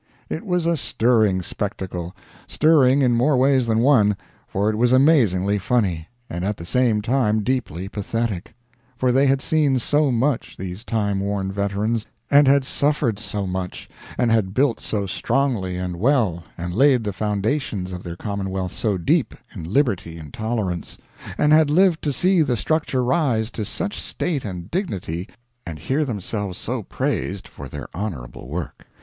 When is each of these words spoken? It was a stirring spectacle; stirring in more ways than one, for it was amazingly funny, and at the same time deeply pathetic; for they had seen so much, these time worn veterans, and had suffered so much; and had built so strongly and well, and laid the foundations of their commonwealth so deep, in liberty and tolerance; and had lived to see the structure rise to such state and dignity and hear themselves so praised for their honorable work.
It 0.31 0.43
was 0.47 0.65
a 0.65 0.77
stirring 0.77 1.43
spectacle; 1.43 2.15
stirring 2.47 3.03
in 3.03 3.13
more 3.15 3.37
ways 3.37 3.67
than 3.67 3.81
one, 3.81 4.17
for 4.47 4.67
it 4.71 4.75
was 4.75 4.91
amazingly 4.91 5.59
funny, 5.59 6.07
and 6.27 6.43
at 6.43 6.57
the 6.57 6.65
same 6.65 7.03
time 7.03 7.43
deeply 7.43 7.87
pathetic; 7.87 8.55
for 8.97 9.11
they 9.11 9.27
had 9.27 9.41
seen 9.41 9.77
so 9.77 10.11
much, 10.11 10.57
these 10.57 10.83
time 10.83 11.19
worn 11.19 11.51
veterans, 11.51 12.07
and 12.31 12.47
had 12.47 12.65
suffered 12.65 13.19
so 13.19 13.45
much; 13.45 13.87
and 14.17 14.31
had 14.31 14.55
built 14.55 14.79
so 14.79 15.05
strongly 15.05 15.77
and 15.77 15.97
well, 15.97 16.45
and 16.57 16.73
laid 16.73 17.03
the 17.03 17.13
foundations 17.13 17.93
of 17.93 18.01
their 18.01 18.15
commonwealth 18.17 18.71
so 18.71 18.97
deep, 18.97 19.35
in 19.53 19.71
liberty 19.71 20.17
and 20.17 20.33
tolerance; 20.33 20.97
and 21.37 21.53
had 21.53 21.69
lived 21.69 22.01
to 22.01 22.11
see 22.11 22.41
the 22.41 22.57
structure 22.57 23.03
rise 23.03 23.51
to 23.51 23.63
such 23.63 24.01
state 24.01 24.43
and 24.45 24.71
dignity 24.71 25.29
and 25.63 25.77
hear 25.77 26.03
themselves 26.03 26.57
so 26.57 26.81
praised 26.81 27.47
for 27.47 27.69
their 27.69 27.87
honorable 27.93 28.47
work. 28.49 28.87